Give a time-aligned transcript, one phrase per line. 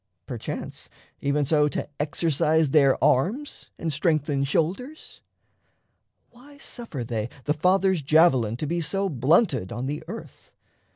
[0.25, 5.21] perchance, even so To exercise their arms and strengthen shoulders?
[6.31, 10.51] Why suffer they the Father's javelin To be so blunted on the earth?